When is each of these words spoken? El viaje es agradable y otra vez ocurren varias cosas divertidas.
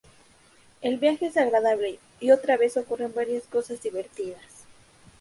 El 0.81 0.97
viaje 0.97 1.27
es 1.27 1.37
agradable 1.37 1.99
y 2.19 2.31
otra 2.31 2.57
vez 2.57 2.75
ocurren 2.75 3.13
varias 3.13 3.43
cosas 3.43 3.83
divertidas. 3.83 4.65